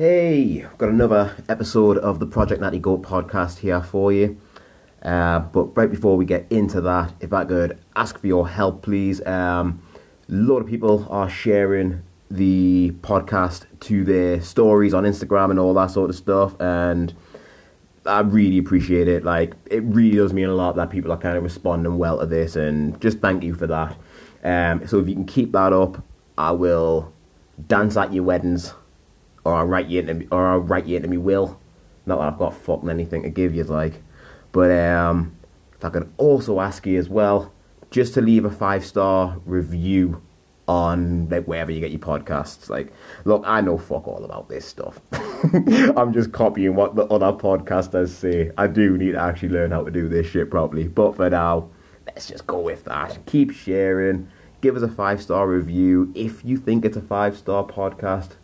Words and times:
Hey, 0.00 0.64
I've 0.64 0.78
got 0.78 0.88
another 0.88 1.36
episode 1.50 1.98
of 1.98 2.20
the 2.20 2.26
Project 2.26 2.62
Natty 2.62 2.78
Goat 2.78 3.02
podcast 3.02 3.58
here 3.58 3.82
for 3.82 4.10
you. 4.10 4.40
Uh, 5.02 5.40
but 5.40 5.76
right 5.76 5.90
before 5.90 6.16
we 6.16 6.24
get 6.24 6.46
into 6.48 6.80
that, 6.80 7.12
if 7.20 7.34
I 7.34 7.44
could 7.44 7.76
ask 7.94 8.18
for 8.18 8.26
your 8.26 8.48
help, 8.48 8.80
please. 8.80 9.20
Um, 9.26 9.82
a 10.26 10.32
lot 10.32 10.60
of 10.60 10.66
people 10.68 11.06
are 11.10 11.28
sharing 11.28 12.00
the 12.30 12.92
podcast 13.02 13.66
to 13.80 14.02
their 14.02 14.40
stories 14.40 14.94
on 14.94 15.04
Instagram 15.04 15.50
and 15.50 15.58
all 15.58 15.74
that 15.74 15.90
sort 15.90 16.08
of 16.08 16.16
stuff, 16.16 16.58
and 16.58 17.12
I 18.06 18.20
really 18.20 18.56
appreciate 18.56 19.06
it. 19.06 19.22
Like, 19.22 19.52
it 19.70 19.82
really 19.82 20.16
does 20.16 20.32
mean 20.32 20.46
a 20.46 20.54
lot 20.54 20.76
that 20.76 20.88
people 20.88 21.12
are 21.12 21.18
kind 21.18 21.36
of 21.36 21.42
responding 21.42 21.98
well 21.98 22.20
to 22.20 22.24
this, 22.24 22.56
and 22.56 22.98
just 23.02 23.18
thank 23.18 23.44
you 23.44 23.54
for 23.54 23.66
that. 23.66 23.98
Um, 24.44 24.86
so 24.88 24.98
if 24.98 25.08
you 25.08 25.14
can 25.14 25.26
keep 25.26 25.52
that 25.52 25.74
up, 25.74 26.02
I 26.38 26.52
will 26.52 27.12
dance 27.68 27.98
at 27.98 28.14
your 28.14 28.24
weddings, 28.24 28.72
or 29.44 29.54
I'll 29.54 29.66
write 29.66 29.86
you 29.86 30.00
into 30.00 30.14
me, 30.14 30.28
or 30.30 30.46
I'll 30.46 30.58
write 30.58 30.86
you 30.86 30.96
into 30.96 31.08
me 31.08 31.16
will. 31.16 31.58
Not 32.06 32.18
that 32.18 32.32
I've 32.32 32.38
got 32.38 32.54
fucking 32.54 32.90
anything 32.90 33.22
to 33.22 33.30
give 33.30 33.54
you, 33.54 33.64
like, 33.64 34.02
but 34.52 34.70
um, 34.70 35.36
if 35.76 35.84
I 35.84 35.90
could 35.90 36.12
also 36.16 36.60
ask 36.60 36.86
you 36.86 36.98
as 36.98 37.08
well, 37.08 37.52
just 37.90 38.14
to 38.14 38.20
leave 38.20 38.44
a 38.44 38.50
five 38.50 38.84
star 38.84 39.38
review 39.44 40.22
on 40.70 41.28
like 41.28 41.46
wherever 41.46 41.72
you 41.72 41.80
get 41.80 41.90
your 41.90 42.00
podcasts. 42.00 42.68
Like, 42.68 42.92
look, 43.24 43.42
I 43.44 43.60
know 43.60 43.76
fuck 43.76 44.06
all 44.06 44.24
about 44.24 44.48
this 44.48 44.64
stuff. 44.64 45.00
I'm 45.12 46.12
just 46.12 46.32
copying 46.32 46.76
what 46.76 46.94
the 46.94 47.06
other 47.06 47.32
podcasters 47.32 48.10
say. 48.10 48.52
I 48.56 48.68
do 48.68 48.96
need 48.96 49.12
to 49.12 49.20
actually 49.20 49.48
learn 49.48 49.72
how 49.72 49.82
to 49.82 49.90
do 49.90 50.08
this 50.08 50.28
shit 50.28 50.50
properly. 50.50 50.86
But 50.86 51.16
for 51.16 51.28
now, 51.28 51.70
let's 52.06 52.28
just 52.28 52.46
go 52.46 52.60
with 52.60 52.84
that. 52.84 53.18
Keep 53.26 53.50
sharing. 53.50 54.28
Give 54.60 54.76
us 54.76 54.82
a 54.82 54.88
five 54.88 55.20
star 55.20 55.48
review 55.48 56.12
if 56.14 56.44
you 56.44 56.56
think 56.56 56.84
it's 56.84 56.96
a 56.96 57.02
five 57.02 57.36
star 57.36 57.64
podcast. 57.64 58.36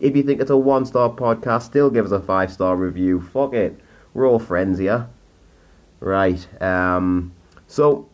If 0.00 0.16
you 0.16 0.22
think 0.22 0.40
it's 0.40 0.50
a 0.50 0.56
one 0.56 0.86
star 0.86 1.10
podcast, 1.10 1.62
still 1.62 1.90
give 1.90 2.04
us 2.06 2.12
a 2.12 2.20
five 2.20 2.52
star 2.52 2.76
review. 2.76 3.20
Fuck 3.20 3.54
it. 3.54 3.78
We're 4.14 4.28
all 4.28 4.38
friends 4.38 4.78
here. 4.78 5.08
Right. 6.00 6.46
Um, 6.62 7.32
so, 7.66 8.08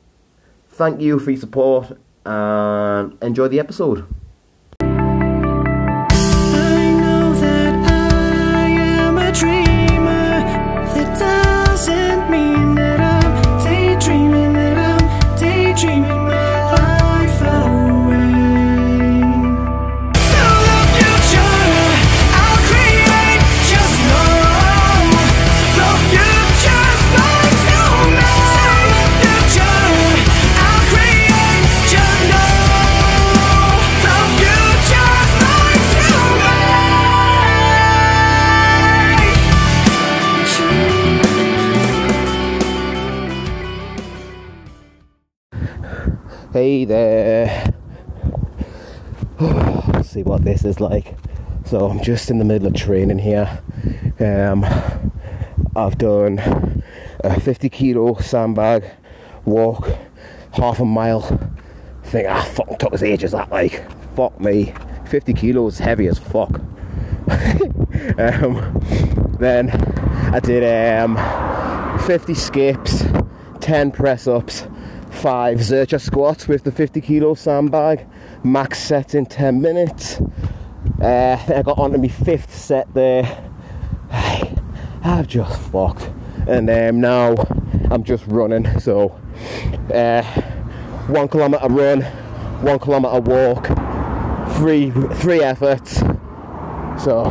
thank 0.69 1.01
you 1.01 1.19
for 1.19 1.31
your 1.31 1.41
support 1.41 1.99
and 2.25 3.17
enjoy 3.23 3.49
the 3.49 3.61
episode. 3.61 4.07
Hey 46.65 46.87
there. 46.87 47.75
See 50.03 50.23
what 50.23 50.45
this 50.45 50.65
is 50.65 50.81
like. 50.81 51.15
So 51.67 51.91
I'm 51.91 52.03
just 52.03 52.31
in 52.31 52.39
the 52.39 52.45
middle 52.47 52.69
of 52.69 52.75
training 52.75 53.19
here. 53.19 53.63
Um, 54.19 54.65
I've 55.77 55.99
done 55.99 56.83
a 57.21 57.39
50 57.39 57.69
kilo 57.69 58.15
sandbag 58.15 58.83
walk, 59.45 59.91
half 60.53 60.81
a 60.81 60.87
mile. 60.87 61.21
Think 62.03 62.29
ah 62.31 62.43
fucking 62.43 62.79
took 62.79 62.95
us 62.95 63.03
ages 63.03 63.33
that 63.33 63.51
like. 63.51 63.85
Fuck 64.17 64.41
me. 64.41 64.73
50 65.05 65.35
kilos 65.35 65.79
heavy 65.79 66.07
as 66.07 66.19
fuck. 66.19 66.61
um, 68.19 69.37
then 69.39 69.69
I 70.33 70.41
did 70.41 70.65
um, 70.99 71.19
50 72.07 72.33
skips, 72.33 73.05
10 73.61 73.91
press 73.91 74.27
ups, 74.27 74.67
5 75.15 75.59
Zercher 75.59 76.01
squats 76.01 76.49
with 76.49 76.65
the 76.65 76.73
50 76.73 77.01
kilo 77.01 77.35
sandbag, 77.35 78.07
max 78.43 78.79
set 78.79 79.15
in 79.15 79.27
10 79.27 79.61
minutes. 79.61 80.21
Uh, 81.01 81.39
I 81.49 81.63
got 81.63 81.79
onto 81.79 81.99
my 81.99 82.09
fifth 82.09 82.55
set 82.55 82.93
there. 82.93 83.51
I've 85.05 85.27
just 85.27 85.61
fucked. 85.71 86.11
And 86.47 86.69
um, 86.69 87.01
now 87.01 87.35
I'm 87.91 88.05
just 88.05 88.27
running. 88.27 88.79
So, 88.81 89.19
uh, 89.93 90.23
one 91.07 91.29
kilometer 91.29 91.69
run, 91.69 92.03
one 92.63 92.79
kilometer 92.79 93.21
walk, 93.21 93.67
three 94.57 94.91
three 94.91 95.41
efforts. 95.41 96.01
So, 97.03 97.25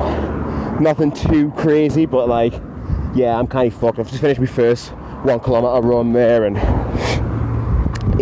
nothing 0.79 1.11
too 1.11 1.51
crazy, 1.51 2.05
but 2.05 2.27
like, 2.27 2.53
yeah, 3.13 3.37
I'm 3.37 3.47
kind 3.47 3.71
of 3.71 3.79
fucked. 3.79 3.99
I've 3.99 4.09
just 4.09 4.21
finished 4.21 4.39
my 4.39 4.47
first 4.47 4.89
one 5.23 5.39
kilometer 5.39 5.87
run 5.87 6.13
there, 6.13 6.45
and 6.45 6.57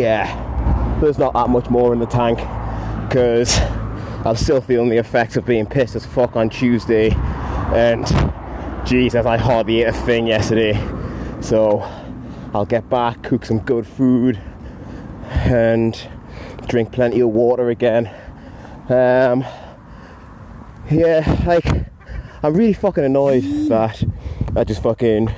yeah, 0.01 0.97
there's 0.99 1.19
not 1.19 1.33
that 1.33 1.49
much 1.49 1.69
more 1.69 1.93
in 1.93 1.99
the 1.99 2.07
tank 2.07 2.39
because 3.07 3.55
I'm 4.25 4.35
still 4.35 4.59
feeling 4.59 4.89
the 4.89 4.97
effects 4.97 5.37
of 5.37 5.45
being 5.45 5.67
pissed 5.67 5.95
as 5.95 6.05
fuck 6.07 6.35
on 6.35 6.49
Tuesday, 6.49 7.11
and 7.73 8.03
Jesus, 8.83 9.27
I 9.27 9.37
hardly 9.37 9.81
ate 9.81 9.89
a 9.89 9.93
thing 9.93 10.25
yesterday. 10.25 10.73
So 11.39 11.81
I'll 12.53 12.65
get 12.65 12.89
back, 12.89 13.21
cook 13.21 13.45
some 13.45 13.59
good 13.59 13.85
food, 13.85 14.41
and 15.29 15.95
drink 16.67 16.91
plenty 16.91 17.19
of 17.19 17.29
water 17.29 17.69
again. 17.69 18.07
Um, 18.89 19.45
yeah, 20.89 21.43
like 21.45 21.65
I'm 22.41 22.55
really 22.55 22.73
fucking 22.73 23.03
annoyed 23.03 23.43
that 23.69 24.03
I 24.55 24.63
just 24.63 24.81
fucking 24.81 25.31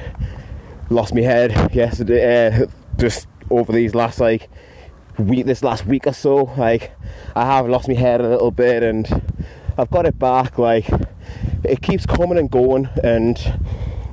lost 0.90 1.14
my 1.14 1.22
head 1.22 1.76
yesterday. 1.76 2.48
Uh, 2.48 2.68
just 2.98 3.28
over 3.50 3.72
these 3.72 3.94
last 3.94 4.20
like 4.20 4.50
week, 5.18 5.46
this 5.46 5.64
last 5.64 5.86
week 5.86 6.08
or 6.08 6.14
so, 6.14 6.54
like 6.58 6.92
I 7.36 7.46
have 7.46 7.68
lost 7.68 7.88
my 7.88 7.94
head 7.94 8.22
a 8.22 8.30
little 8.30 8.52
bit, 8.52 8.84
and 8.84 9.08
I've 9.78 9.90
got 9.90 10.06
it 10.06 10.18
back. 10.20 10.58
Like 10.58 10.90
it 11.64 11.82
keeps 11.82 12.06
coming 12.06 12.38
and 12.38 12.50
going, 12.50 12.90
and 13.04 13.38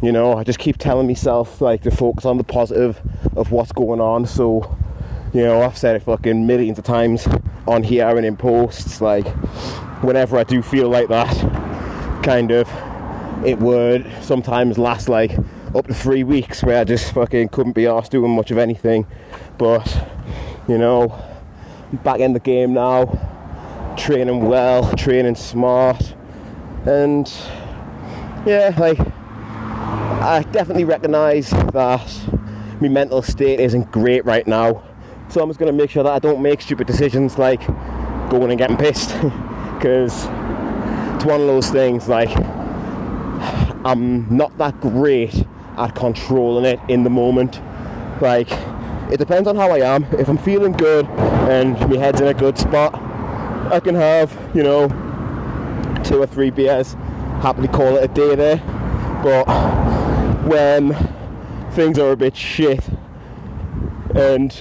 you 0.02 0.12
know, 0.12 0.34
I 0.34 0.44
just 0.44 0.58
keep 0.58 0.78
telling 0.78 1.06
myself 1.06 1.60
like 1.60 1.82
to 1.82 1.90
focus 1.90 2.24
on 2.24 2.38
the 2.38 2.44
positive 2.44 3.00
of 3.36 3.52
what's 3.52 3.72
going 3.72 4.00
on. 4.00 4.26
So, 4.26 4.76
you 5.32 5.42
know, 5.42 5.62
I've 5.62 5.76
said 5.76 5.96
it 5.96 6.02
fucking 6.02 6.46
millions 6.46 6.78
of 6.78 6.84
times 6.84 7.28
on 7.66 7.82
here 7.82 8.08
and 8.08 8.24
in 8.24 8.36
posts. 8.36 9.00
Like 9.00 9.26
whenever 10.02 10.38
I 10.38 10.44
do 10.44 10.62
feel 10.62 10.88
like 10.88 11.08
that, 11.08 11.34
kind 12.22 12.50
of, 12.50 12.68
it 13.44 13.58
would 13.58 14.10
sometimes 14.22 14.78
last 14.78 15.08
like 15.08 15.36
up 15.74 15.86
to 15.86 15.94
three 15.94 16.24
weeks 16.24 16.62
where 16.62 16.80
I 16.80 16.84
just 16.84 17.12
fucking 17.12 17.50
couldn't 17.50 17.72
be 17.72 17.86
asked 17.86 18.12
doing 18.12 18.34
much 18.34 18.50
of 18.50 18.58
anything. 18.58 19.06
But 19.58 19.86
you 20.68 20.78
know, 20.78 21.22
back 22.04 22.20
in 22.20 22.32
the 22.32 22.40
game 22.40 22.72
now, 22.72 23.94
training 23.96 24.46
well, 24.46 24.92
training 24.94 25.34
smart, 25.34 26.14
and 26.86 27.32
yeah, 28.46 28.74
like 28.78 28.98
I 29.00 30.44
definitely 30.52 30.84
recognise 30.84 31.50
that 31.50 32.10
my 32.80 32.88
mental 32.88 33.22
state 33.22 33.60
isn't 33.60 33.90
great 33.90 34.24
right 34.24 34.46
now. 34.46 34.82
So 35.28 35.42
I'm 35.42 35.48
just 35.48 35.58
gonna 35.58 35.72
make 35.72 35.90
sure 35.90 36.02
that 36.02 36.12
I 36.12 36.18
don't 36.18 36.42
make 36.42 36.60
stupid 36.60 36.86
decisions 36.86 37.38
like 37.38 37.66
going 38.30 38.50
and 38.50 38.58
getting 38.58 38.76
pissed, 38.76 39.10
because 39.74 40.26
it's 41.14 41.24
one 41.24 41.40
of 41.40 41.46
those 41.46 41.70
things 41.70 42.08
like 42.08 42.30
I'm 43.82 44.26
not 44.36 44.56
that 44.58 44.78
great 44.80 45.46
at 45.78 45.94
controlling 45.94 46.66
it 46.66 46.78
in 46.88 47.02
the 47.02 47.10
moment. 47.10 47.60
Like, 48.20 48.50
it 49.12 49.18
depends 49.18 49.48
on 49.48 49.56
how 49.56 49.70
I 49.70 49.78
am. 49.78 50.04
If 50.18 50.28
I'm 50.28 50.38
feeling 50.38 50.72
good 50.72 51.06
and 51.06 51.78
my 51.90 51.96
head's 51.96 52.20
in 52.20 52.28
a 52.28 52.34
good 52.34 52.58
spot, 52.58 52.94
I 53.72 53.80
can 53.80 53.94
have, 53.94 54.36
you 54.54 54.62
know, 54.62 54.88
two 56.04 56.22
or 56.22 56.26
three 56.26 56.50
beers, 56.50 56.94
happily 57.42 57.68
call 57.68 57.96
it 57.96 58.04
a 58.04 58.08
day 58.08 58.34
there. 58.34 58.56
But 59.22 59.44
when 60.46 60.96
things 61.72 61.98
are 61.98 62.12
a 62.12 62.16
bit 62.16 62.36
shit 62.36 62.88
and 64.14 64.52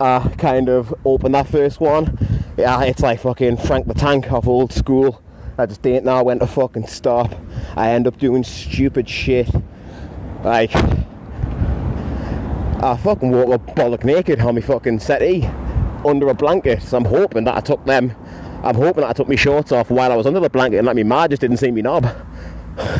I 0.00 0.32
kind 0.38 0.68
of 0.68 0.94
open 1.04 1.32
that 1.32 1.48
first 1.48 1.80
one, 1.80 2.18
yeah, 2.56 2.82
it's 2.84 3.00
like 3.02 3.20
fucking 3.20 3.56
Frank 3.58 3.86
the 3.86 3.94
Tank 3.94 4.30
of 4.32 4.48
old 4.48 4.72
school. 4.72 5.20
I 5.56 5.66
just 5.66 5.82
didn't 5.82 6.04
know 6.04 6.22
when 6.22 6.40
to 6.40 6.46
fucking 6.46 6.86
stop. 6.86 7.34
I 7.76 7.90
end 7.90 8.06
up 8.06 8.18
doing 8.18 8.44
stupid 8.44 9.08
shit. 9.08 9.48
Like, 10.42 10.72
I 12.84 12.96
fucking 12.96 13.30
woke 13.30 13.54
up 13.54 13.66
bollock 13.74 14.04
naked 14.04 14.40
on 14.40 14.54
my 14.54 14.60
fucking 14.60 15.00
settee 15.00 15.46
under 16.04 16.28
a 16.28 16.34
blanket. 16.34 16.82
So 16.82 16.96
I'm 16.98 17.04
hoping 17.04 17.44
that 17.44 17.56
I 17.56 17.60
took 17.60 17.84
them 17.84 18.14
I'm 18.64 18.76
hoping 18.76 19.02
that 19.02 19.10
I 19.10 19.12
took 19.12 19.28
my 19.28 19.36
shorts 19.36 19.72
off 19.72 19.90
while 19.90 20.10
I 20.10 20.16
was 20.16 20.26
under 20.26 20.40
the 20.40 20.48
blanket 20.48 20.78
and 20.78 20.88
that 20.88 20.96
my 20.96 21.02
ma 21.02 21.28
just 21.28 21.42
didn't 21.42 21.58
see 21.58 21.70
me 21.70 21.82
knob. 21.82 22.06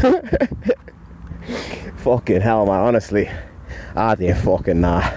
fucking 1.97 2.43
hell, 2.43 2.67
man. 2.67 2.81
Honestly, 2.81 3.31
I 3.97 4.15
didn't 4.15 4.43
fucking 4.43 4.79
nah. 4.79 5.11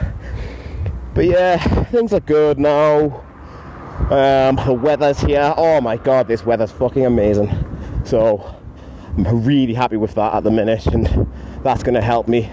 But 1.13 1.25
yeah, 1.25 1.57
things 1.85 2.13
are 2.13 2.21
good 2.21 2.59
now. 2.59 3.25
Um, 4.09 4.55
the 4.55 4.71
weather's 4.71 5.19
here. 5.19 5.53
Oh 5.57 5.81
my 5.81 5.97
god, 5.97 6.29
this 6.29 6.45
weather's 6.45 6.71
fucking 6.71 7.05
amazing. 7.05 7.51
So 8.05 8.55
I'm 9.17 9.43
really 9.43 9.73
happy 9.73 9.97
with 9.97 10.15
that 10.15 10.33
at 10.33 10.45
the 10.45 10.51
minute, 10.51 10.87
and 10.87 11.27
that's 11.61 11.83
going 11.83 11.95
to 11.95 12.01
help 12.01 12.29
me. 12.29 12.45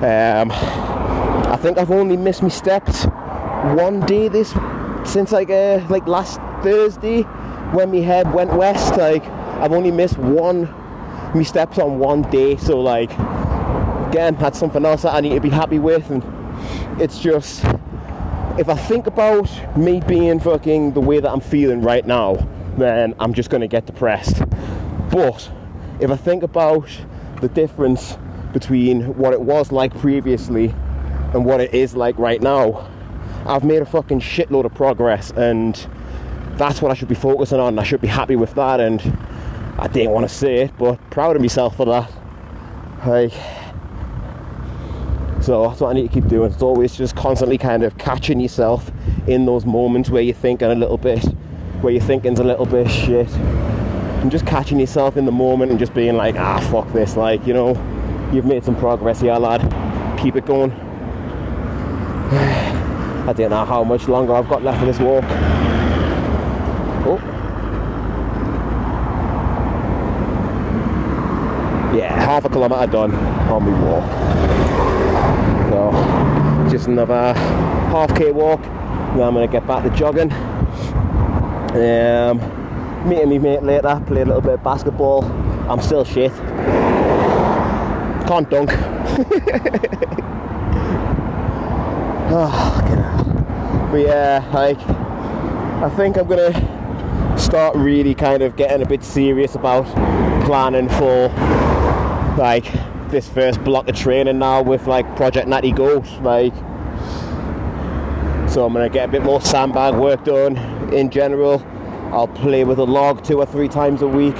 Um, 0.00 0.50
I 1.56 1.58
think 1.58 1.78
I've 1.78 1.90
only 1.90 2.18
missed 2.18 2.42
my 2.42 2.50
steps 2.50 3.04
one 3.04 4.00
day 4.00 4.28
this 4.28 4.54
since 5.06 5.32
like 5.32 5.48
uh, 5.48 5.80
like 5.88 6.06
last 6.06 6.38
Thursday 6.62 7.22
when 7.72 7.90
my 7.90 8.00
head 8.00 8.30
went 8.34 8.52
west. 8.52 8.94
Like 8.98 9.24
I've 9.24 9.72
only 9.72 9.90
missed 9.90 10.18
one 10.18 10.68
me 11.34 11.44
steps 11.44 11.78
on 11.78 11.98
one 11.98 12.20
day. 12.30 12.58
So 12.58 12.78
like 12.78 13.10
again, 14.10 14.36
that's 14.38 14.58
something 14.58 14.84
else 14.84 15.00
that 15.00 15.14
I 15.14 15.22
need 15.22 15.32
to 15.32 15.40
be 15.40 15.48
happy 15.48 15.78
with, 15.78 16.10
and 16.10 16.22
it's 17.00 17.20
just 17.20 17.64
if 18.58 18.68
I 18.68 18.76
think 18.76 19.06
about 19.06 19.48
me 19.78 20.00
being 20.06 20.38
fucking 20.38 20.92
the 20.92 21.00
way 21.00 21.20
that 21.20 21.30
I'm 21.30 21.40
feeling 21.40 21.80
right 21.80 22.06
now, 22.06 22.34
then 22.76 23.14
I'm 23.18 23.32
just 23.32 23.48
gonna 23.48 23.66
get 23.66 23.86
depressed. 23.86 24.42
But 25.10 25.50
if 26.00 26.10
I 26.10 26.16
think 26.16 26.42
about 26.42 26.86
the 27.40 27.48
difference 27.48 28.18
between 28.52 29.16
what 29.16 29.32
it 29.32 29.40
was 29.40 29.72
like 29.72 29.96
previously 29.98 30.74
and 31.32 31.44
what 31.44 31.60
it 31.60 31.74
is 31.74 31.94
like 31.94 32.18
right 32.18 32.40
now, 32.40 32.88
I've 33.46 33.64
made 33.64 33.82
a 33.82 33.86
fucking 33.86 34.20
shitload 34.20 34.64
of 34.64 34.74
progress 34.74 35.30
and 35.32 35.74
that's 36.56 36.80
what 36.80 36.90
I 36.90 36.94
should 36.94 37.08
be 37.08 37.14
focusing 37.14 37.60
on. 37.60 37.78
I 37.78 37.82
should 37.82 38.00
be 38.00 38.08
happy 38.08 38.36
with 38.36 38.54
that 38.54 38.80
and 38.80 39.00
I 39.78 39.88
didn't 39.88 40.12
want 40.12 40.28
to 40.28 40.34
say 40.34 40.62
it, 40.62 40.78
but 40.78 40.98
proud 41.10 41.36
of 41.36 41.42
myself 41.42 41.76
for 41.76 41.86
that. 41.86 42.10
Like 43.06 43.32
so 45.46 45.68
that's 45.68 45.80
what 45.80 45.90
I 45.90 45.92
need 45.92 46.08
to 46.08 46.12
keep 46.12 46.26
doing. 46.26 46.50
It's 46.50 46.62
always 46.62 46.96
just 46.96 47.14
constantly 47.14 47.56
kind 47.56 47.84
of 47.84 47.96
catching 47.98 48.40
yourself 48.40 48.90
in 49.28 49.46
those 49.46 49.64
moments 49.64 50.10
where 50.10 50.20
you're 50.20 50.34
thinking 50.34 50.72
a 50.72 50.74
little 50.74 50.98
bit, 50.98 51.22
where 51.82 51.92
you're 51.92 52.02
thinking's 52.02 52.40
a 52.40 52.44
little 52.44 52.66
bit 52.66 52.90
shit. 52.90 53.30
And 53.30 54.30
just 54.30 54.44
catching 54.44 54.80
yourself 54.80 55.16
in 55.16 55.24
the 55.24 55.30
moment 55.30 55.70
and 55.70 55.78
just 55.78 55.94
being 55.94 56.16
like, 56.16 56.34
ah, 56.34 56.58
fuck 56.72 56.92
this. 56.92 57.16
Like, 57.16 57.46
you 57.46 57.54
know, 57.54 57.70
you've 58.32 58.44
made 58.44 58.64
some 58.64 58.74
progress 58.74 59.20
here, 59.20 59.34
lad. 59.34 59.60
Keep 60.18 60.34
it 60.34 60.46
going. 60.46 60.72
I 62.28 63.32
don't 63.36 63.50
know 63.50 63.64
how 63.64 63.84
much 63.84 64.08
longer 64.08 64.34
I've 64.34 64.48
got 64.48 64.64
left 64.64 64.80
of 64.80 64.86
this 64.88 64.98
walk. 64.98 65.22
Oh. 67.06 67.20
Yeah, 71.96 72.12
half 72.12 72.44
a 72.44 72.48
kilometre 72.48 72.90
done 72.90 73.14
on 73.14 73.62
my 73.62 73.80
walk. 73.84 74.04
So 75.70 76.70
just 76.70 76.88
another 76.88 77.32
half 77.34 78.12
k 78.16 78.32
walk. 78.32 78.60
Then 78.62 79.22
I'm 79.22 79.34
gonna 79.34 79.46
get 79.46 79.64
back 79.68 79.84
to 79.84 79.90
jogging. 79.90 80.32
Um, 81.76 82.40
meeting 83.08 83.28
me 83.28 83.38
mate 83.38 83.62
later, 83.62 84.02
play 84.04 84.22
a 84.22 84.24
little 84.24 84.40
bit 84.40 84.54
of 84.54 84.64
basketball. 84.64 85.24
I'm 85.70 85.80
still 85.80 86.04
shit. 86.04 86.32
Can't 88.26 88.50
dunk. 88.50 88.72
oh, 92.30 93.88
but 93.90 93.98
yeah, 93.98 94.48
like 94.52 94.78
I 95.82 95.94
think 95.96 96.16
I'm 96.16 96.26
gonna 96.26 97.38
start 97.38 97.76
really 97.76 98.14
kind 98.14 98.42
of 98.42 98.56
getting 98.56 98.82
a 98.82 98.86
bit 98.86 99.04
serious 99.04 99.54
about 99.54 99.84
planning 100.46 100.88
for 100.88 101.28
like 102.38 102.64
this 103.10 103.28
first 103.28 103.62
block 103.62 103.88
of 103.88 103.94
training 103.94 104.38
now 104.38 104.62
with 104.62 104.86
like 104.86 105.04
Project 105.16 105.46
Natty 105.48 105.72
Goat. 105.72 106.06
Like, 106.22 106.54
so 108.50 108.64
I'm 108.64 108.72
gonna 108.72 108.88
get 108.88 109.08
a 109.08 109.12
bit 109.12 109.22
more 109.22 109.40
sandbag 109.40 109.94
work 109.94 110.24
done 110.24 110.56
in 110.92 111.10
general. 111.10 111.64
I'll 112.12 112.28
play 112.28 112.64
with 112.64 112.78
a 112.78 112.84
log 112.84 113.22
two 113.22 113.38
or 113.38 113.46
three 113.46 113.68
times 113.68 114.02
a 114.02 114.08
week. 114.08 114.36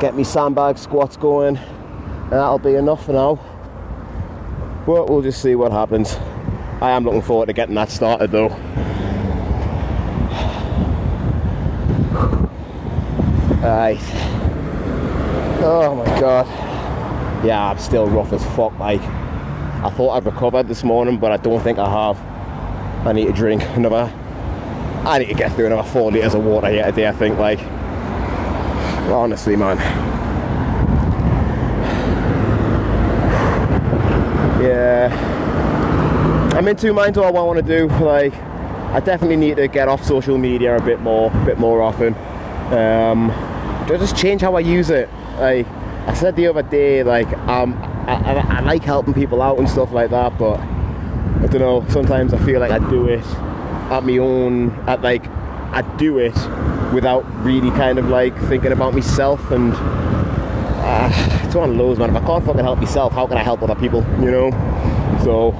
Get 0.00 0.14
me 0.14 0.24
sandbag 0.24 0.78
squats 0.78 1.16
going, 1.16 1.56
and 1.56 2.32
that'll 2.32 2.58
be 2.58 2.74
enough 2.74 3.06
for 3.06 3.12
now. 3.12 3.40
But 4.86 5.10
we'll 5.10 5.22
just 5.22 5.42
see 5.42 5.54
what 5.54 5.72
happens. 5.72 6.16
I 6.80 6.90
am 6.90 7.04
looking 7.04 7.22
forward 7.22 7.46
to 7.46 7.52
getting 7.52 7.74
that 7.74 7.90
started 7.90 8.30
though. 8.30 8.48
Right. 13.62 13.98
Oh 15.62 15.94
my 15.96 16.20
god 16.20 16.66
yeah, 17.46 17.70
I'm 17.70 17.78
still 17.78 18.06
rough 18.06 18.32
as 18.32 18.44
fuck. 18.56 18.78
Like, 18.78 19.00
I 19.02 19.90
thought 19.90 20.16
I'd 20.16 20.26
recovered 20.26 20.68
this 20.68 20.82
morning, 20.82 21.18
but 21.18 21.32
I 21.32 21.36
don't 21.36 21.62
think 21.62 21.78
I 21.78 21.88
have. 21.88 23.06
I 23.06 23.12
need 23.12 23.26
to 23.26 23.32
drink 23.32 23.62
another. 23.76 24.12
I 25.04 25.18
need 25.20 25.28
to 25.28 25.34
get 25.34 25.52
through 25.52 25.66
another 25.66 25.88
four 25.88 26.10
liters 26.10 26.34
of 26.34 26.44
water 26.44 26.72
yet 26.72 26.88
a 26.88 26.92
day. 26.92 27.06
I 27.06 27.12
think. 27.12 27.38
Like, 27.38 27.60
honestly, 29.10 29.54
man. 29.56 29.76
Yeah, 34.60 34.95
I'm 36.66 36.70
in 36.70 36.76
two 36.78 36.92
minds 36.92 37.16
what 37.16 37.28
I 37.28 37.30
want 37.30 37.64
to 37.64 37.78
do. 37.78 37.86
Like, 38.04 38.34
I 38.34 38.98
definitely 38.98 39.36
need 39.36 39.56
to 39.58 39.68
get 39.68 39.86
off 39.86 40.02
social 40.02 40.36
media 40.36 40.76
a 40.76 40.82
bit 40.82 41.00
more, 41.00 41.30
a 41.32 41.44
bit 41.44 41.60
more 41.60 41.80
often. 41.80 42.12
Um, 42.74 43.30
just 43.86 44.16
change 44.16 44.40
how 44.40 44.56
I 44.56 44.60
use 44.60 44.90
it. 44.90 45.08
Like 45.38 45.64
I 46.08 46.14
said 46.14 46.34
the 46.34 46.48
other 46.48 46.64
day, 46.64 47.04
like, 47.04 47.28
um, 47.46 47.74
I, 48.08 48.14
I, 48.14 48.56
I, 48.56 48.60
like 48.62 48.82
helping 48.82 49.14
people 49.14 49.42
out 49.42 49.60
and 49.60 49.70
stuff 49.70 49.92
like 49.92 50.10
that, 50.10 50.36
but 50.40 50.58
I 50.58 51.46
don't 51.46 51.60
know. 51.60 51.86
Sometimes 51.88 52.34
I 52.34 52.44
feel 52.44 52.58
like 52.58 52.72
I 52.72 52.80
do 52.90 53.06
it 53.06 53.24
at 53.92 54.02
my 54.02 54.18
own, 54.18 54.72
at 54.88 55.02
like, 55.02 55.24
I 55.28 55.82
do 55.98 56.18
it 56.18 56.34
without 56.92 57.20
really 57.44 57.70
kind 57.70 57.96
of 57.96 58.08
like 58.08 58.36
thinking 58.48 58.72
about 58.72 58.92
myself 58.92 59.52
and 59.52 59.72
uh, 59.72 61.42
it's 61.44 61.54
one 61.54 61.70
of 61.70 61.76
those, 61.76 61.96
man. 61.96 62.10
If 62.10 62.16
I 62.16 62.26
can't 62.26 62.44
fucking 62.44 62.64
help 62.64 62.80
myself, 62.80 63.12
how 63.12 63.28
can 63.28 63.36
I 63.36 63.44
help 63.44 63.62
other 63.62 63.76
people? 63.76 64.02
You 64.18 64.32
know. 64.32 65.20
So 65.22 65.52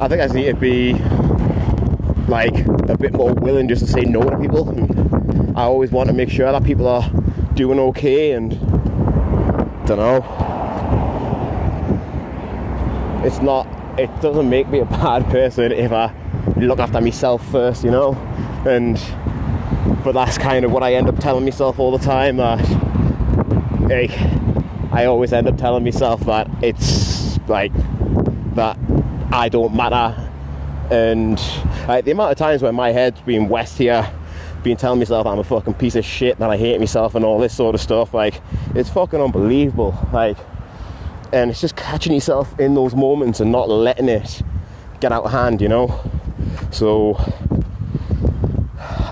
I 0.00 0.08
think 0.08 0.20
I 0.20 0.24
just 0.24 0.34
need 0.34 0.46
to 0.46 0.54
be 0.56 0.94
like 2.28 2.66
a 2.88 2.96
bit 2.98 3.12
more 3.12 3.32
willing 3.34 3.68
just 3.68 3.86
to 3.86 3.90
say 3.90 4.02
no 4.02 4.22
to 4.22 4.38
people. 4.38 4.68
And 4.68 5.56
I 5.56 5.62
always 5.62 5.90
want 5.92 6.08
to 6.08 6.12
make 6.12 6.30
sure 6.30 6.50
that 6.50 6.64
people 6.64 6.88
are 6.88 7.08
doing 7.54 7.78
okay 7.78 8.32
and 8.32 8.50
don't 9.86 9.98
know. 9.98 10.24
It's 13.24 13.40
not. 13.40 13.66
It 13.98 14.10
doesn't 14.20 14.48
make 14.50 14.68
me 14.68 14.80
a 14.80 14.84
bad 15.00 15.26
person 15.26 15.70
if 15.72 15.92
I 15.92 16.12
look 16.56 16.78
after 16.80 17.00
myself 17.00 17.46
first, 17.50 17.84
you 17.84 17.90
know. 17.90 18.14
And 18.66 19.00
but 20.02 20.12
that's 20.12 20.38
kind 20.38 20.64
of 20.64 20.72
what 20.72 20.82
I 20.82 20.94
end 20.94 21.08
up 21.08 21.18
telling 21.18 21.44
myself 21.44 21.78
all 21.78 21.96
the 21.96 22.04
time. 22.04 22.38
That 22.38 22.58
hey, 23.88 24.08
I 24.90 25.04
always 25.04 25.32
end 25.32 25.46
up 25.46 25.56
telling 25.56 25.84
myself 25.84 26.20
that 26.22 26.48
it's 26.62 27.38
like 27.48 27.72
that 28.54 28.78
I 29.34 29.48
don't 29.48 29.74
matter. 29.74 30.30
And 30.92 31.40
like 31.88 32.04
the 32.04 32.12
amount 32.12 32.30
of 32.30 32.38
times 32.38 32.62
when 32.62 32.74
my 32.76 32.92
head's 32.92 33.20
been 33.22 33.48
west 33.48 33.76
here 33.76 34.08
been 34.62 34.76
telling 34.76 35.00
myself 35.00 35.26
I'm 35.26 35.40
a 35.40 35.44
fucking 35.44 35.74
piece 35.74 35.96
of 35.96 36.04
shit, 36.04 36.38
that 36.38 36.48
I 36.50 36.56
hate 36.56 36.78
myself 36.78 37.16
and 37.16 37.24
all 37.24 37.40
this 37.40 37.54
sort 37.54 37.74
of 37.74 37.80
stuff. 37.80 38.14
Like, 38.14 38.40
it's 38.74 38.88
fucking 38.88 39.20
unbelievable. 39.20 39.94
Like, 40.12 40.38
and 41.32 41.50
it's 41.50 41.60
just 41.60 41.74
catching 41.76 42.14
yourself 42.14 42.58
in 42.58 42.74
those 42.74 42.94
moments 42.94 43.40
and 43.40 43.50
not 43.50 43.68
letting 43.68 44.08
it 44.08 44.40
get 45.00 45.12
out 45.12 45.24
of 45.24 45.32
hand, 45.32 45.60
you 45.60 45.68
know. 45.68 46.00
So, 46.70 47.16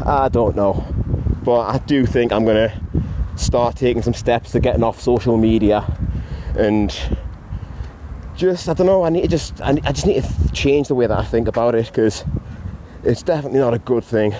I 0.07 0.31
don't 0.33 0.55
know, 0.55 0.87
but 1.45 1.62
I 1.62 1.79
do 1.79 2.07
think 2.07 2.33
I'm 2.33 2.47
gonna 2.47 2.73
start 3.37 3.76
taking 3.76 4.02
some 4.02 4.14
steps 4.14 4.52
to 4.52 4.61
getting 4.61 4.85
off 4.85 5.00
social 5.00 5.37
media 5.37 5.85
and 6.57 6.97
just 8.37 8.69
I 8.69 8.75
don't 8.75 8.87
know. 8.87 9.05
I 9.05 9.11
need 9.11 9.23
to 9.23 9.29
just 9.29 9.61
I, 9.61 9.71
I 9.85 9.93
just 9.93 10.07
need 10.07 10.23
to 10.23 10.53
change 10.53 10.89
the 10.89 10.95
way 10.95 11.07
that 11.07 11.19
I 11.19 11.25
think 11.25 11.49
about 11.49 11.75
it 11.75 11.87
because 11.87 12.25
it's 13.05 13.23
definitely 13.23 13.59
not 13.59 13.75
a 13.75 13.79
good 13.79 14.05
thing 14.05 14.35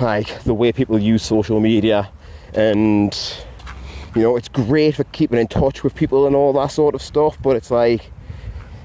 like 0.00 0.42
the 0.44 0.54
way 0.54 0.72
people 0.72 0.98
use 0.98 1.22
social 1.22 1.60
media 1.60 2.10
and 2.54 3.36
you 4.14 4.22
know 4.22 4.36
it's 4.36 4.48
great 4.48 4.96
for 4.96 5.04
keeping 5.04 5.38
in 5.38 5.46
touch 5.46 5.82
with 5.84 5.94
people 5.94 6.26
and 6.26 6.34
all 6.34 6.52
that 6.52 6.66
sort 6.66 6.94
of 6.94 7.02
stuff 7.02 7.38
but 7.42 7.56
it's 7.56 7.70
like 7.70 8.10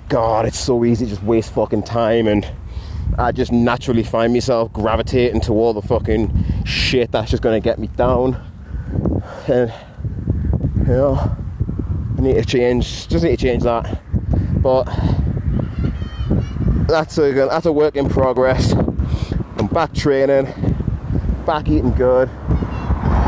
god 0.09 0.45
it's 0.45 0.59
so 0.59 0.85
easy 0.85 1.05
to 1.05 1.11
just 1.11 1.23
waste 1.23 1.53
fucking 1.53 1.83
time 1.83 2.27
and 2.27 2.49
I 3.17 3.31
just 3.31 3.51
naturally 3.51 4.03
find 4.03 4.33
myself 4.33 4.71
gravitating 4.73 5.41
to 5.41 5.53
all 5.53 5.73
the 5.73 5.81
fucking 5.81 6.63
shit 6.65 7.11
that's 7.11 7.31
just 7.31 7.41
gonna 7.41 7.59
get 7.59 7.79
me 7.79 7.87
down 7.87 8.35
and 9.47 9.73
you 10.79 10.93
know 10.93 11.37
I 12.17 12.21
need 12.21 12.35
to 12.35 12.45
change 12.45 13.07
just 13.07 13.23
need 13.23 13.37
to 13.37 13.45
change 13.45 13.63
that 13.63 14.01
but 14.61 14.85
that's 16.87 17.17
a 17.17 17.31
that's 17.31 17.65
a 17.65 17.71
work 17.71 17.95
in 17.95 18.09
progress 18.09 18.73
I'm 18.73 19.67
back 19.67 19.93
training 19.93 20.53
back 21.47 21.69
eating 21.69 21.93
good, 21.93 22.29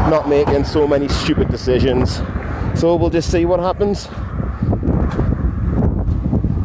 not 0.10 0.28
making 0.28 0.66
so 0.66 0.86
many 0.86 1.08
stupid 1.08 1.48
decisions. 1.50 2.18
So 2.76 2.98
we'll 2.98 3.10
just 3.10 3.32
see 3.32 3.46
what 3.46 3.62
happens. 3.62 4.10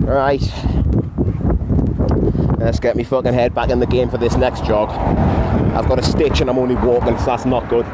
Right. 0.04 0.42
Let's 2.58 2.80
get 2.80 2.96
me 2.96 3.04
fucking 3.04 3.32
head 3.32 3.54
back 3.54 3.70
in 3.70 3.78
the 3.78 3.86
game 3.86 4.10
for 4.10 4.18
this 4.18 4.36
next 4.36 4.64
jog. 4.64 4.90
I've 4.90 5.86
got 5.86 6.00
a 6.00 6.02
stitch 6.02 6.40
and 6.40 6.50
I'm 6.50 6.58
only 6.58 6.74
walking, 6.74 7.16
so 7.18 7.26
that's 7.26 7.44
not 7.46 7.68
good. 7.68 7.86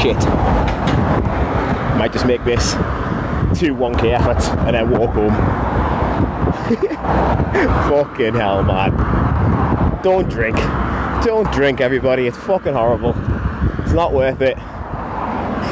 Shit. 0.00 0.16
Might 1.98 2.12
just 2.12 2.24
make 2.24 2.44
this 2.44 2.74
two 3.54 3.74
1k 3.74 4.12
efforts 4.18 4.48
and 4.48 4.74
then 4.74 4.90
walk 4.90 5.10
home. 5.10 5.34
fucking 7.88 8.34
hell, 8.34 8.62
man. 8.62 8.92
Don't 10.02 10.28
drink. 10.28 10.56
Don't 11.24 11.50
drink, 11.52 11.80
everybody. 11.80 12.26
It's 12.26 12.36
fucking 12.38 12.74
horrible. 12.74 13.14
It's 13.82 13.92
not 13.92 14.12
worth 14.12 14.40
it. 14.40 14.56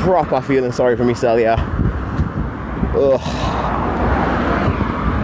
Proper 0.04 0.40
feeling 0.40 0.72
sorry 0.72 0.96
for 0.96 1.04
myself, 1.04 1.40
yeah. 1.40 1.56
Ugh. 2.94 3.41